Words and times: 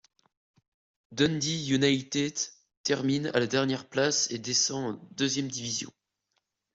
Dundee 1.11 1.67
United 1.71 2.33
termine 2.81 3.27
à 3.35 3.39
la 3.39 3.45
dernière 3.45 3.87
place 3.87 4.31
et 4.31 4.39
descend 4.39 4.95
en 4.95 5.09
deuxième 5.13 5.47
division. 5.47 5.91